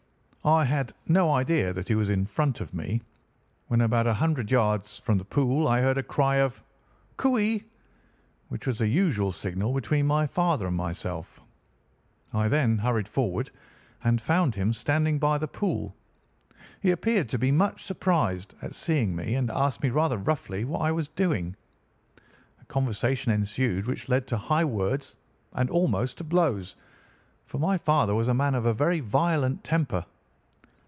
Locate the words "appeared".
16.89-17.29